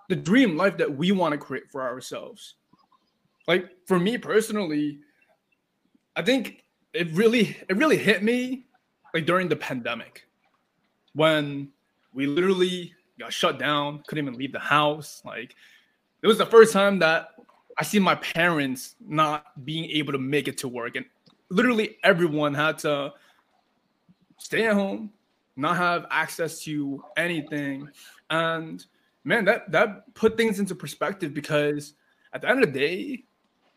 [0.09, 2.55] the dream life that we want to create for ourselves?
[3.47, 5.01] Like for me personally,
[6.15, 8.67] I think it really it really hit me
[9.15, 10.27] like during the pandemic
[11.15, 11.69] when
[12.13, 15.23] we literally got shut down, couldn't even leave the house.
[15.25, 15.55] Like
[16.23, 17.31] it was the first time that
[17.79, 21.05] I see my parents not being able to make it to work and
[21.51, 23.13] literally everyone had to
[24.39, 25.13] stay at home,
[25.57, 27.89] not have access to anything.
[28.31, 28.85] And
[29.25, 31.95] man, that that put things into perspective because
[32.33, 33.25] at the end of the day,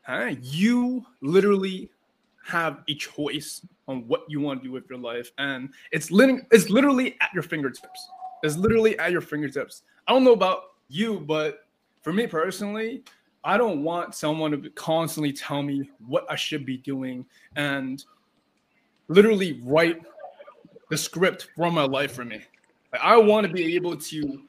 [0.02, 1.90] huh, you literally
[2.46, 6.42] have a choice on what you want to do with your life, and it's literally
[6.52, 8.08] it's literally at your fingertips.
[8.44, 9.84] It's literally at your fingertips.
[10.08, 11.66] I don't know about you, but
[12.02, 13.04] for me personally,
[13.44, 18.04] I don't want someone to constantly tell me what I should be doing and
[19.08, 20.02] literally write
[20.90, 22.42] the script for my life for me.
[22.92, 24.42] Like, I want to be able to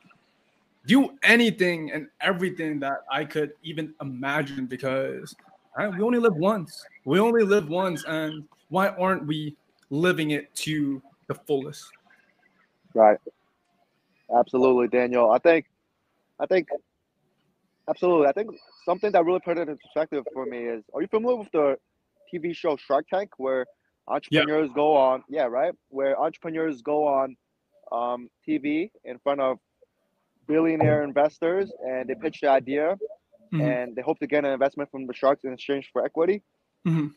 [0.87, 5.35] do anything and everything that I could even imagine because
[5.77, 6.85] right, we only live once.
[7.05, 9.57] We only live once, and why aren't we
[9.91, 11.85] living it to the fullest?
[12.95, 13.19] Right.
[14.37, 15.31] Absolutely, Daniel.
[15.31, 15.67] I think,
[16.39, 16.69] I think,
[17.89, 18.29] absolutely.
[18.29, 18.51] I think
[18.85, 21.79] something that really put it in perspective for me is: Are you familiar with the
[22.33, 23.67] TV show Shark Tank, where
[24.09, 24.75] entrepreneurs yeah.
[24.75, 25.25] go on?
[25.29, 25.75] Yeah, right.
[25.89, 27.37] Where entrepreneurs go on
[27.93, 29.59] um, TV in front of
[30.51, 32.99] billionaire investors and they pitch the idea
[33.53, 33.61] mm-hmm.
[33.61, 36.43] and they hope to get an investment from the sharks in exchange for equity.
[36.87, 37.09] Mm-hmm.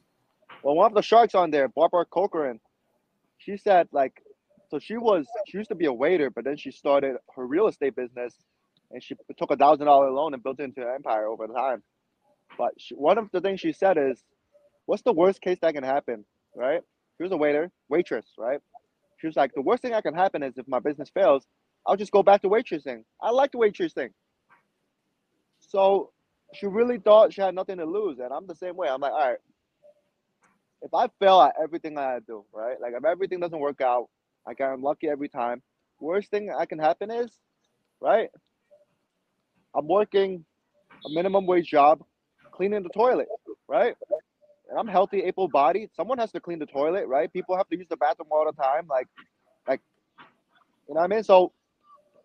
[0.63, 2.59] Well, one of the sharks on there, Barbara Corcoran,
[3.37, 4.21] she said like,
[4.69, 7.67] so she was she used to be a waiter, but then she started her real
[7.67, 8.33] estate business,
[8.89, 11.83] and she took a thousand dollar loan and built it into an empire over time.
[12.57, 14.23] But she, one of the things she said is,
[14.87, 16.81] "What's the worst case that can happen?" Right?
[17.17, 18.61] She was a waiter, waitress, right?
[19.19, 21.45] She was like, "The worst thing that can happen is if my business fails,
[21.85, 23.03] I'll just go back to waitressing.
[23.21, 24.09] I like the waitressing."
[25.59, 26.11] So
[26.53, 28.87] she really thought she had nothing to lose, and I'm the same way.
[28.87, 29.37] I'm like, all right,
[30.81, 32.79] if I fail at everything I do, right?
[32.79, 34.07] Like if everything doesn't work out,
[34.45, 35.61] like I'm lucky every time.
[35.99, 37.31] Worst thing that can happen is,
[38.01, 38.29] right?
[39.75, 40.45] I'm working
[41.05, 42.03] a minimum wage job,
[42.51, 43.27] cleaning the toilet,
[43.67, 43.95] right?
[44.69, 45.89] And I'm healthy, able body.
[45.95, 47.31] Someone has to clean the toilet, right?
[47.31, 48.85] People have to use the bathroom all the time.
[48.87, 49.07] Like,
[49.67, 49.81] like,
[50.87, 51.23] you know what I mean?
[51.23, 51.53] So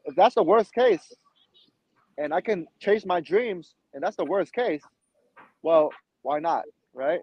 [0.09, 1.13] if that's the worst case,
[2.17, 4.83] and I can chase my dreams, and that's the worst case,
[5.63, 5.91] well,
[6.23, 7.21] why not, right?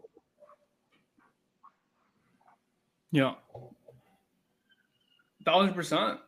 [3.12, 3.34] Yeah.
[5.42, 6.20] A thousand percent.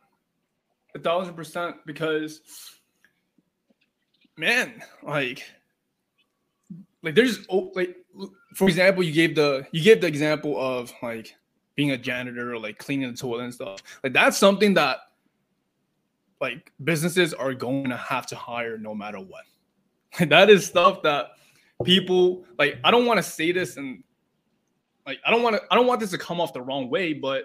[0.94, 2.40] A thousand percent because
[4.36, 5.44] man, like
[7.02, 7.96] like there's oh, like
[8.54, 11.36] for example, you gave the you gave the example of like
[11.76, 13.80] being a janitor or like cleaning the toilet and stuff.
[14.02, 14.98] Like that's something that
[16.40, 19.44] like businesses are going to have to hire no matter what.
[20.28, 21.30] that is stuff that
[21.84, 22.78] people like.
[22.84, 24.02] I don't want to say this and
[25.06, 25.62] like I don't want to.
[25.70, 27.44] I don't want this to come off the wrong way, but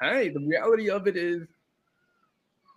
[0.00, 1.46] hey, the reality of it is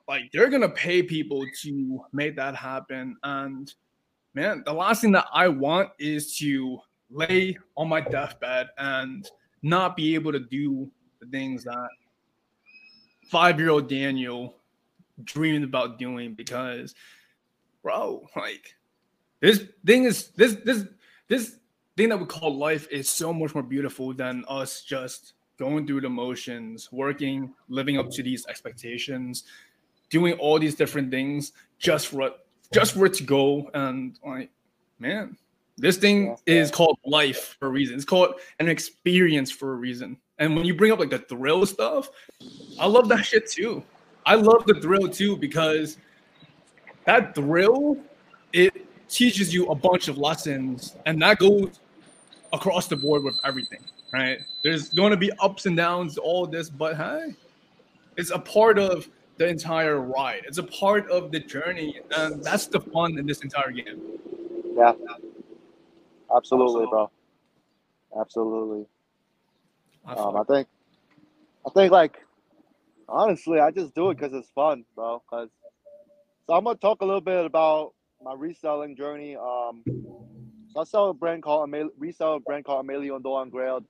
[0.07, 3.17] like they're gonna pay people to make that happen.
[3.23, 3.73] And
[4.33, 9.27] man, the last thing that I want is to lay on my deathbed and
[9.63, 11.89] not be able to do the things that
[13.29, 14.56] five-year-old Daniel
[15.23, 16.95] dreamed about doing because
[17.83, 18.75] bro, like
[19.39, 20.85] this thing is this this
[21.27, 21.57] this
[21.95, 26.01] thing that we call life is so much more beautiful than us just going through
[26.01, 29.43] the motions, working, living up to these expectations,
[30.09, 32.31] doing all these different things just for
[32.71, 33.69] just for it to go.
[33.73, 34.51] And like,
[34.99, 35.37] man,
[35.77, 37.95] this thing is called life for a reason.
[37.95, 40.17] It's called an experience for a reason.
[40.39, 42.09] And when you bring up like the thrill stuff,
[42.79, 43.83] I love that shit too.
[44.27, 45.97] I love the thrill too because
[47.05, 47.95] that thrill,
[48.51, 51.79] it teaches you a bunch of lessons, and that goes
[52.51, 53.79] across the board with everything,
[54.11, 54.39] right?
[54.65, 57.35] There's going to be ups and downs, all this, but hey,
[58.17, 60.41] it's a part of the entire ride.
[60.45, 64.01] It's a part of the journey, and that's the fun in this entire game.
[64.75, 64.91] Yeah,
[66.35, 67.09] absolutely, bro.
[68.19, 68.85] Absolutely.
[70.05, 70.67] Um, I think,
[71.65, 72.26] I think, like,
[73.09, 75.21] honestly, I just do it because it's fun, bro.
[75.29, 75.49] Because
[76.45, 77.93] so I'm gonna talk a little bit about
[78.23, 79.35] my reselling journey.
[79.35, 79.83] Um,
[80.73, 83.85] so I sell a brand called resell a brand called Aimé Leon Dore on Grailed.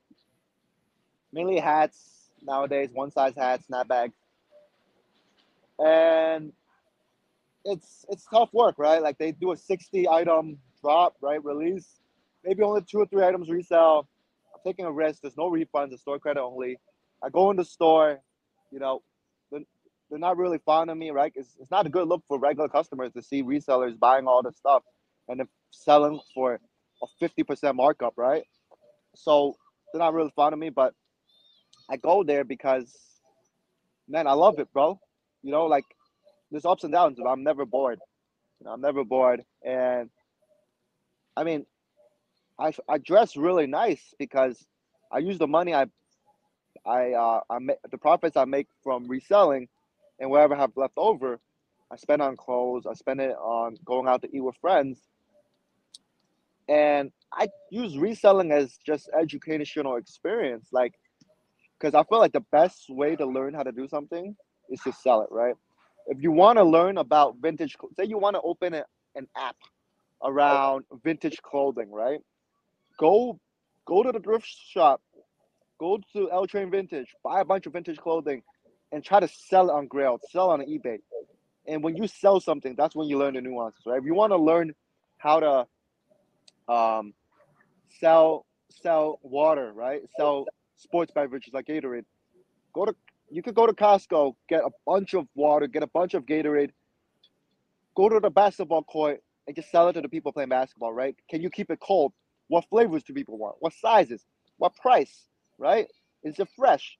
[1.32, 4.14] Mainly hats nowadays, one size hats, snapbacks,
[5.78, 6.52] and
[7.64, 9.02] it's it's tough work, right?
[9.02, 11.42] Like they do a sixty item drop, right?
[11.44, 12.00] Release,
[12.44, 14.08] maybe only two or three items resell.
[14.54, 15.20] I'm taking a risk.
[15.22, 15.90] There's no refunds.
[15.90, 16.78] The store credit only.
[17.22, 18.20] I go in the store,
[18.70, 19.02] you know,
[20.10, 21.32] they're not really fond of me, right?
[21.34, 24.52] It's, it's not a good look for regular customers to see resellers buying all the
[24.52, 24.82] stuff
[25.28, 26.60] and then selling for
[27.02, 28.44] a 50% markup, right?
[29.14, 29.56] So
[29.92, 30.94] they're not really fond of me, but
[31.90, 32.94] I go there because,
[34.08, 34.98] man, I love it, bro.
[35.42, 35.84] You know, like
[36.50, 37.98] there's ups and downs, but I'm never bored.
[38.60, 39.42] You know, I'm never bored.
[39.64, 40.10] And
[41.36, 41.66] I mean,
[42.58, 44.64] I, I dress really nice because
[45.12, 45.86] I use the money I
[46.86, 49.68] I uh I make the profits I make from reselling,
[50.20, 51.40] and whatever I have left over,
[51.90, 52.86] I spend on clothes.
[52.86, 55.00] I spend it on going out to eat with friends,
[56.68, 60.94] and I use reselling as just educational experience, like
[61.78, 64.36] because I feel like the best way to learn how to do something
[64.70, 65.54] is to sell it, right?
[66.06, 69.56] If you want to learn about vintage, say you want to open a, an app
[70.24, 72.20] around vintage clothing, right?
[72.98, 73.38] Go
[73.86, 75.00] go to the thrift shop,
[75.78, 78.42] go to L Train Vintage, buy a bunch of vintage clothing,
[78.92, 80.98] and try to sell it on Grailed, sell on eBay.
[81.66, 83.98] And when you sell something, that's when you learn the nuances, right?
[83.98, 84.74] If you want to learn
[85.18, 87.12] how to um,
[88.00, 88.46] sell
[88.82, 90.02] sell water, right?
[90.16, 90.46] Sell
[90.76, 92.04] sports beverages like Gatorade.
[92.72, 92.94] Go to
[93.30, 96.70] you could go to Costco, get a bunch of water, get a bunch of Gatorade,
[97.94, 101.14] go to the basketball court and just sell it to the people playing basketball, right?
[101.28, 102.12] Can you keep it cold?
[102.48, 103.56] What flavors do people want?
[103.60, 104.24] What sizes?
[104.56, 105.26] What price?
[105.58, 105.88] Right?
[106.22, 106.96] Is it fresh?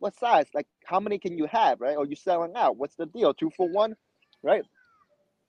[0.00, 0.46] What size?
[0.54, 1.96] Like how many can you have, right?
[1.96, 2.76] Are you selling out?
[2.76, 3.32] What's the deal?
[3.34, 3.94] Two for one,
[4.42, 4.64] right?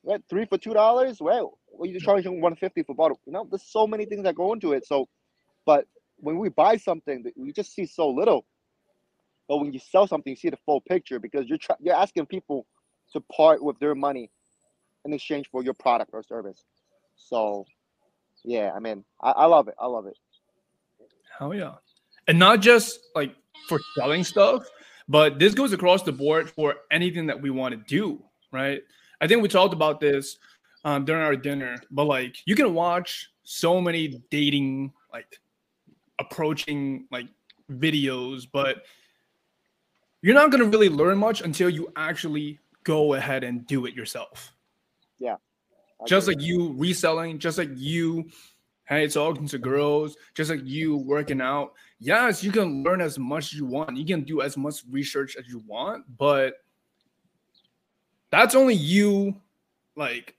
[0.03, 0.21] Right?
[0.29, 1.43] Three for two dollars, right?
[1.69, 3.19] Well, you charging one fifty for bottle.
[3.25, 4.85] You know, there's so many things that go into it.
[4.87, 5.07] So,
[5.65, 5.85] but
[6.17, 8.45] when we buy something, we just see so little.
[9.47, 12.27] But when you sell something, you see the full picture because you're try- you're asking
[12.27, 12.67] people
[13.13, 14.31] to part with their money
[15.05, 16.63] in exchange for your product or service.
[17.15, 17.65] So,
[18.43, 19.75] yeah, I mean, I, I love it.
[19.79, 20.17] I love it.
[21.37, 21.75] Hell yeah,
[22.31, 23.35] and not just like
[23.67, 24.65] for selling stuff,
[25.09, 28.81] but this goes across the board for anything that we want to do, right?
[29.19, 30.37] I think we talked about this
[30.85, 35.41] um, during our dinner, but like you can watch so many dating like
[36.19, 37.27] approaching like
[37.69, 38.83] videos, but
[40.21, 43.93] you're not going to really learn much until you actually go ahead and do it
[43.93, 44.53] yourself.
[45.19, 45.35] Yeah.
[46.07, 48.29] Just like you reselling, just like you
[48.85, 51.73] hey talking to girls, just like you working out.
[52.03, 53.95] Yes, you can learn as much as you want.
[53.95, 56.55] You can do as much research as you want, but
[58.31, 59.35] that's only you
[59.95, 60.35] like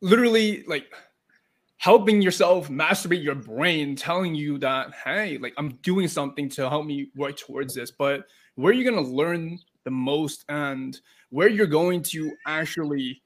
[0.00, 0.92] literally like
[1.76, 6.84] helping yourself masturbate your brain, telling you that, hey, like I'm doing something to help
[6.84, 7.92] me work towards this.
[7.92, 8.24] But
[8.56, 13.22] where you're going to learn the most and where you're going to actually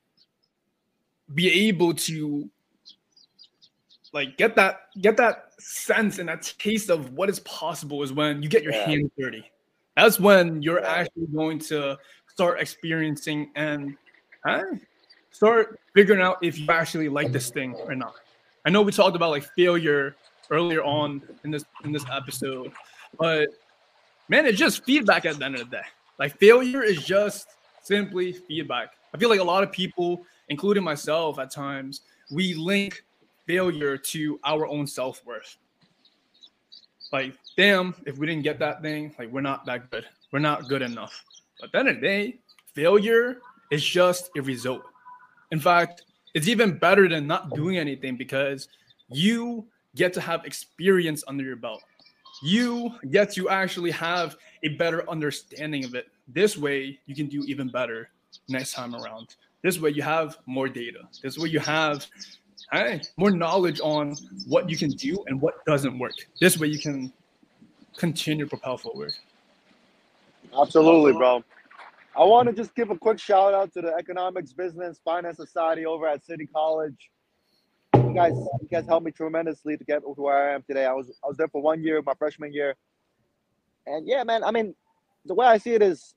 [1.32, 2.50] be able to
[4.14, 8.42] like get that get that sense and that taste of what is possible is when
[8.42, 8.86] you get your yeah.
[8.86, 9.50] hands dirty
[9.96, 10.92] that's when you're yeah.
[10.92, 13.96] actually going to start experiencing and
[14.46, 14.62] huh,
[15.30, 18.14] start figuring out if you actually like this thing or not
[18.64, 20.16] I know we talked about like failure
[20.50, 22.72] earlier on in this in this episode,
[23.18, 23.48] but
[24.28, 25.82] man, it's just feedback at the end of the day.
[26.18, 27.48] Like failure is just
[27.82, 28.94] simply feedback.
[29.12, 33.04] I feel like a lot of people, including myself at times, we link
[33.46, 35.56] failure to our own self-worth.
[37.12, 40.04] Like, damn, if we didn't get that thing, like we're not that good.
[40.32, 41.24] We're not good enough.
[41.60, 42.38] But at the end of the day,
[42.74, 43.38] failure
[43.70, 44.82] is just a result.
[45.52, 46.02] In fact,
[46.34, 48.68] it's even better than not doing anything because
[49.08, 51.82] you get to have experience under your belt.
[52.42, 56.08] You get to actually have a better understanding of it.
[56.26, 58.10] This way, you can do even better
[58.48, 59.36] next time around.
[59.62, 61.08] This way, you have more data.
[61.22, 62.06] This way, you have
[62.72, 66.14] hey, more knowledge on what you can do and what doesn't work.
[66.40, 67.12] This way, you can
[67.96, 69.12] continue to propel forward.
[70.58, 71.44] Absolutely, bro.
[72.16, 75.84] I want to just give a quick shout out to the Economics Business Finance Society
[75.84, 77.10] over at City College.
[77.94, 80.86] You guys, you guys helped me tremendously to get to where I am today.
[80.86, 82.76] I was I was there for one year, my freshman year,
[83.86, 84.44] and yeah, man.
[84.44, 84.74] I mean,
[85.24, 86.14] the way I see it is,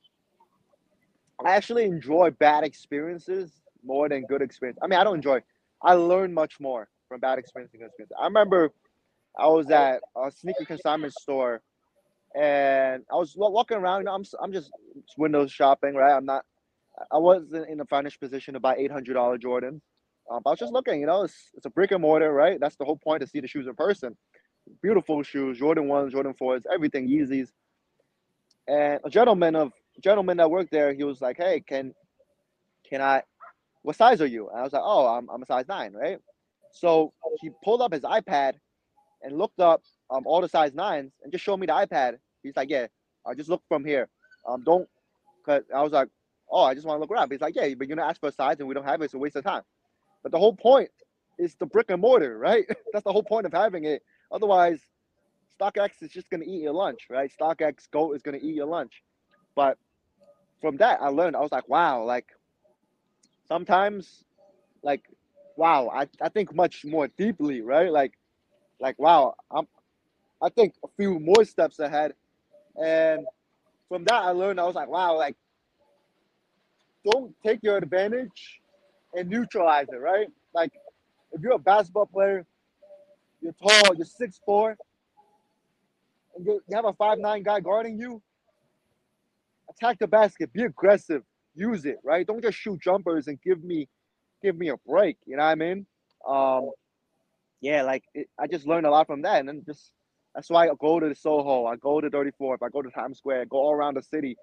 [1.43, 3.51] I actually enjoy bad experiences
[3.83, 4.77] more than good experience.
[4.83, 5.41] I mean, I don't enjoy.
[5.83, 8.11] I learned much more from bad experience good experience.
[8.19, 8.71] I remember
[9.37, 11.61] I was at a sneaker consignment store
[12.35, 14.01] and I was walking around.
[14.01, 14.71] You know, I'm I'm just
[15.17, 16.15] window shopping, right?
[16.15, 16.45] I'm not.
[17.11, 19.81] I wasn't in a financial position to buy eight hundred dollar Jordans.
[20.31, 20.99] Um, I was just looking.
[21.01, 22.59] You know, it's, it's a brick and mortar, right?
[22.59, 24.15] That's the whole point to see the shoes in person.
[24.81, 27.49] Beautiful shoes, Jordan ones, Jordan fours, everything, Yeezys.
[28.67, 29.71] And a gentleman of
[30.03, 31.93] gentleman that worked there, he was like, "Hey, can
[32.89, 33.23] can I?
[33.83, 36.19] What size are you?" And I was like, "Oh, I'm I'm a size nine, right?"
[36.71, 38.55] So he pulled up his iPad
[39.23, 42.17] and looked up um, all the size nines and just showed me the iPad.
[42.43, 42.87] He's like, yeah,
[43.25, 44.09] I just look from here.
[44.47, 44.87] Um, don't,
[45.45, 46.09] cause I was like,
[46.49, 47.31] oh, I just want to look around.
[47.31, 49.05] He's like, yeah, but you're gonna ask for a size and we don't have it,
[49.05, 49.63] it's a waste of time.
[50.23, 50.89] But the whole point
[51.39, 52.65] is the brick and mortar, right?
[52.93, 54.03] That's the whole point of having it.
[54.31, 54.81] Otherwise,
[55.59, 57.31] StockX is just gonna eat your lunch, right?
[57.39, 59.03] StockX GOAT is gonna eat your lunch.
[59.55, 59.77] But
[60.61, 61.35] from that, I learned.
[61.35, 62.27] I was like, wow, like
[63.47, 64.23] sometimes,
[64.83, 65.03] like,
[65.55, 67.91] wow, I, I think much more deeply, right?
[67.91, 68.13] Like,
[68.79, 69.67] like wow, I'm
[70.41, 72.13] I think a few more steps ahead.
[72.81, 73.25] And
[73.89, 75.35] from that, I learned I was like, wow, like
[77.11, 78.61] don't take your advantage
[79.13, 80.27] and neutralize it, right?
[80.53, 80.71] Like
[81.31, 82.45] if you're a basketball player,
[83.41, 84.75] you're tall, you're six four,
[86.35, 88.21] and you you have a five nine guy guarding you.
[89.69, 91.23] Attack the basket, be aggressive,
[91.57, 92.25] use it, right?
[92.25, 93.87] Don't just shoot jumpers and give me
[94.41, 95.17] give me a break.
[95.25, 95.85] You know what I mean?
[96.27, 96.71] Um,
[97.61, 99.91] yeah, like it, I just learned a lot from that, and then just
[100.35, 103.17] that's why I go to the Soho, I go to 34th, I go to Times
[103.17, 104.37] Square, I go all around the city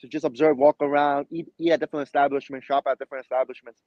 [0.00, 3.80] to just observe, walk around, eat, eat at different establishments, shop at different establishments,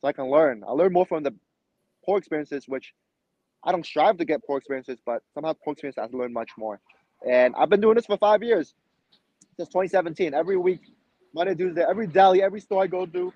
[0.00, 0.64] so I can learn.
[0.66, 1.34] I learn more from the
[2.04, 2.92] poor experiences, which
[3.64, 6.80] I don't strive to get poor experiences, but somehow poor experiences I've learned much more.
[7.28, 8.74] And I've been doing this for five years,
[9.56, 10.34] since 2017.
[10.34, 10.80] Every week,
[11.36, 13.30] Monday, Tuesday, every deli, every store I go to,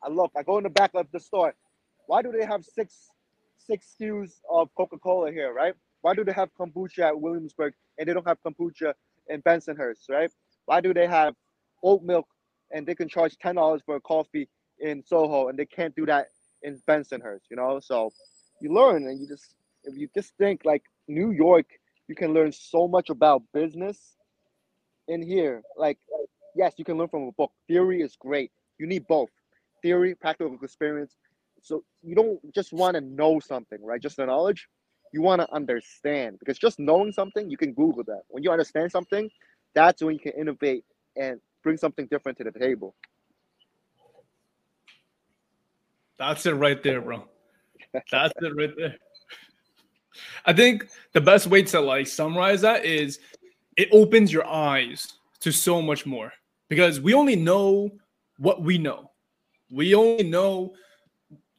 [0.00, 0.30] I look.
[0.36, 1.52] I go in the back of the store.
[2.06, 3.10] Why do they have six
[3.58, 5.74] six SKUs of Coca-Cola here, right?
[6.02, 8.94] Why do they have kombucha at Williamsburg and they don't have kombucha
[9.28, 10.30] in Bensonhurst, right?
[10.66, 11.34] Why do they have
[11.82, 12.28] oat milk
[12.70, 14.48] and they can charge ten dollars for a coffee
[14.78, 16.28] in Soho and they can't do that
[16.62, 17.80] in Bensonhurst, you know?
[17.82, 18.10] So
[18.62, 21.66] you learn and you just if you just think like New York,
[22.06, 24.14] you can learn so much about business
[25.08, 25.62] in here.
[25.76, 25.98] Like,
[26.58, 27.52] yes, you can learn from a book.
[27.68, 28.50] Theory is great.
[28.78, 29.30] You need both
[29.80, 31.16] theory, practical experience.
[31.62, 34.00] So you don't just want to know something, right?
[34.00, 34.68] Just the knowledge.
[35.12, 38.22] You want to understand because just knowing something, you can Google that.
[38.28, 39.30] When you understand something,
[39.74, 40.84] that's when you can innovate
[41.16, 42.94] and bring something different to the table.
[46.18, 47.24] That's it right there, bro.
[48.10, 48.96] That's it right there.
[50.44, 53.20] I think the best way to like summarize that is
[53.76, 55.06] it opens your eyes
[55.40, 56.32] to so much more
[56.68, 57.90] because we only know
[58.38, 59.10] what we know.
[59.70, 60.74] We only know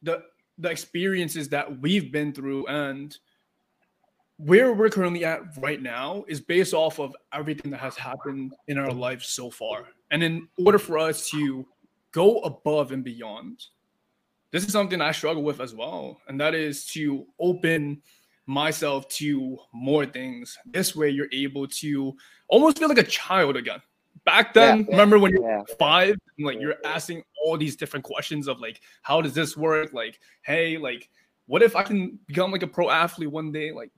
[0.02, 0.22] the
[0.58, 3.16] the experiences that we've been through and
[4.36, 8.78] where we're currently at right now is based off of everything that has happened in
[8.78, 9.84] our life so far.
[10.10, 11.66] And in order for us to
[12.12, 13.64] go above and beyond,
[14.50, 16.20] this is something I struggle with as well.
[16.26, 18.02] And that is to open
[18.46, 20.56] myself to more things.
[20.66, 22.16] This way, you're able to
[22.48, 23.80] almost feel like a child again.
[24.24, 25.62] Back then, yeah, remember when you were yeah.
[25.78, 29.92] five, and, like you're asking all these different questions of like, how does this work?
[29.92, 31.08] Like, hey, like,
[31.46, 33.72] what if I can become like a pro athlete one day?
[33.72, 33.90] Like,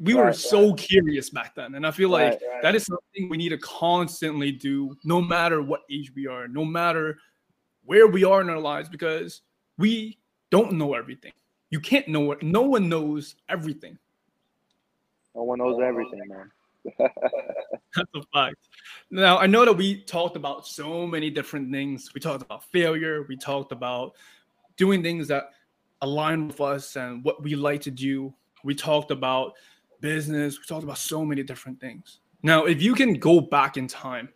[0.00, 0.78] we right, were so right.
[0.78, 4.52] curious back then, and I feel like right, that is something we need to constantly
[4.52, 7.18] do, no matter what age we are, no matter
[7.84, 9.42] where we are in our lives, because
[9.76, 10.18] we
[10.50, 11.32] don't know everything.
[11.70, 12.42] You can't know it.
[12.42, 13.98] No one knows everything.
[15.34, 16.50] No one knows everything, man.
[16.98, 18.56] That's a fact.
[19.10, 22.12] Now, I know that we talked about so many different things.
[22.14, 23.24] We talked about failure.
[23.28, 24.14] We talked about
[24.76, 25.50] doing things that
[26.02, 28.34] align with us and what we like to do.
[28.64, 29.54] We talked about
[30.00, 30.58] business.
[30.58, 32.20] We talked about so many different things.
[32.42, 34.28] Now, if you can go back in time,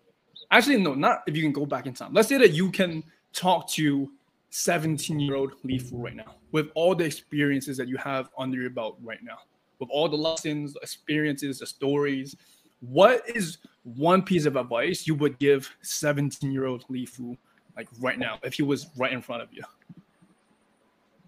[0.50, 2.12] actually, no, not if you can go back in time.
[2.12, 4.10] Let's say that you can talk to
[4.50, 8.70] 17 year old Fu right now with all the experiences that you have under your
[8.70, 9.38] belt right now
[9.82, 12.36] with all the lessons, experiences, the stories,
[12.78, 17.36] what is one piece of advice you would give 17 year old Lifu
[17.76, 19.62] like right now if he was right in front of you?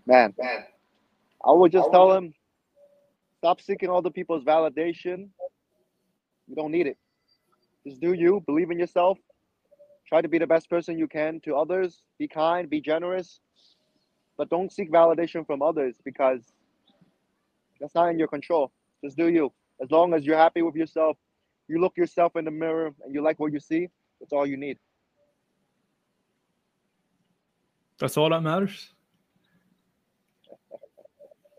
[0.06, 0.64] Man, man,
[1.44, 2.16] I would just I tell would...
[2.16, 2.34] him
[3.38, 5.30] stop seeking other people's validation.
[6.46, 6.96] You don't need it.
[7.84, 9.18] Just do you, believe in yourself,
[10.06, 13.40] try to be the best person you can to others, be kind, be generous,
[14.38, 16.53] but don't seek validation from others because
[17.84, 18.72] that's not in your control.
[19.04, 19.52] Just do you.
[19.82, 21.18] As long as you're happy with yourself,
[21.68, 24.56] you look yourself in the mirror and you like what you see, that's all you
[24.56, 24.78] need.
[27.98, 28.90] That's all that matters.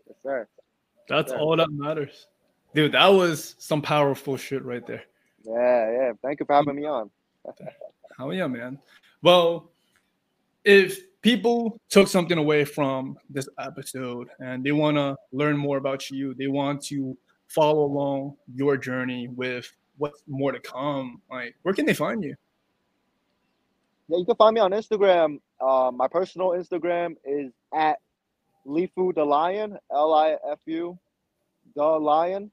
[0.08, 0.48] yes, sir.
[1.08, 1.40] That's yes, sir.
[1.40, 2.26] all that matters.
[2.74, 5.04] Dude, that was some powerful shit right there.
[5.44, 6.12] Yeah, yeah.
[6.22, 7.08] Thank you for having me on.
[8.18, 8.80] Hell yeah, man.
[9.22, 9.70] Well,
[10.64, 16.08] if people took something away from this episode and they want to learn more about
[16.08, 17.18] you, they want to
[17.48, 19.68] follow along your journey with
[19.98, 22.36] what's more to come, like where can they find you?
[24.06, 25.40] Yeah, you can find me on Instagram.
[25.60, 27.96] Uh, my personal Instagram is at
[28.64, 30.96] Lifu the Lion, L I F U,
[31.74, 32.52] the Lion,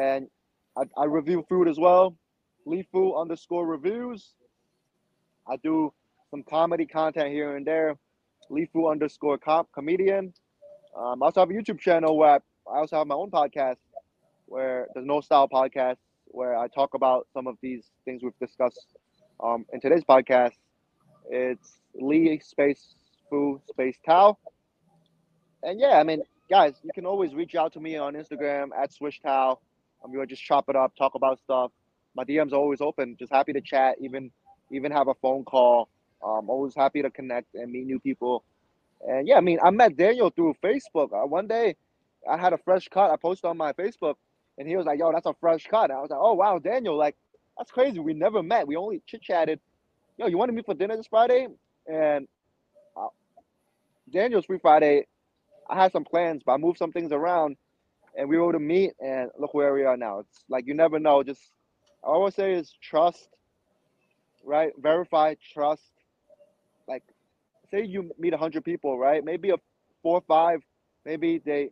[0.00, 0.26] and
[0.78, 2.16] I, I review food as well.
[2.66, 4.32] Lifu underscore reviews.
[5.46, 5.92] I do
[6.34, 7.96] some comedy content here and there.
[8.50, 10.34] Lifu underscore cop comedian.
[10.96, 13.76] Um, I also have a YouTube channel where I, I also have my own podcast
[14.46, 18.96] where there's no style podcast where I talk about some of these things we've discussed
[19.38, 20.54] um, in today's podcast.
[21.30, 22.96] It's Lee Space
[23.30, 24.36] Fu Space Cow.
[25.62, 26.20] And yeah, I mean,
[26.50, 29.58] guys, you can always reach out to me on Instagram at SwishTowel.
[30.04, 31.70] I'm gonna just chop it up, talk about stuff.
[32.16, 33.14] My DMs are always open.
[33.20, 34.32] Just happy to chat, even
[34.72, 35.88] even have a phone call.
[36.22, 38.44] Um, always happy to connect and meet new people.
[39.06, 41.12] And yeah, I mean, I met Daniel through Facebook.
[41.12, 41.76] Uh, one day,
[42.30, 43.10] I had a fresh cut.
[43.10, 44.16] I posted on my Facebook,
[44.58, 46.58] and he was like, "Yo, that's a fresh cut." And I was like, "Oh wow,
[46.58, 47.16] Daniel, like
[47.58, 48.00] that's crazy.
[48.00, 48.66] We never met.
[48.66, 49.60] We only chit chatted.
[50.18, 51.48] Yo, you want to meet for dinner this Friday?"
[51.86, 52.28] And
[52.96, 53.08] uh,
[54.10, 55.06] Daniel's free Friday.
[55.68, 57.56] I had some plans, but I moved some things around,
[58.16, 58.92] and we were able to meet.
[59.00, 60.20] And look where we are now.
[60.20, 61.22] It's like you never know.
[61.22, 61.42] Just
[62.04, 63.28] I always say is trust,
[64.44, 64.72] right?
[64.78, 65.82] Verify, trust.
[67.74, 69.24] Say you meet hundred people, right?
[69.24, 69.56] Maybe a
[70.00, 70.62] four or five,
[71.04, 71.70] maybe they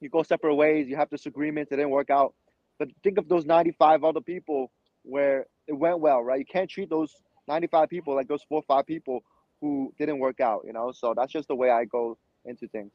[0.00, 0.86] you go separate ways.
[0.86, 1.72] You have disagreements.
[1.72, 2.34] It didn't work out.
[2.78, 4.70] But think of those ninety-five other people
[5.02, 6.38] where it went well, right?
[6.38, 7.14] You can't treat those
[7.48, 9.24] ninety-five people like those four or five people
[9.62, 10.92] who didn't work out, you know.
[10.92, 12.92] So that's just the way I go into things.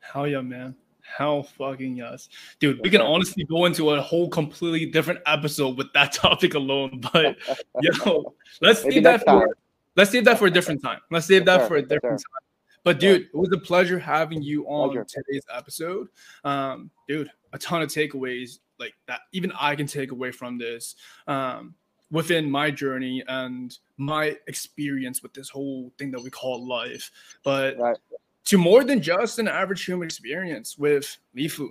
[0.00, 0.74] Hell yeah, man.
[1.00, 2.28] Hell fucking yes.
[2.60, 7.00] Dude, we can honestly go into a whole completely different episode with that topic alone.
[7.10, 7.36] But
[7.80, 9.56] yo, let's save that for.
[9.96, 11.00] Let's save that for a different time.
[11.10, 12.44] Let's save that for a different time.
[12.82, 15.06] But dude, it was a pleasure having you on pleasure.
[15.08, 16.08] today's episode.
[16.44, 20.96] Um, dude, a ton of takeaways like that even I can take away from this.
[21.26, 21.74] Um,
[22.10, 27.10] within my journey and my experience with this whole thing that we call life.
[27.42, 27.96] But right
[28.44, 31.70] to more than just an average human experience with Lifu.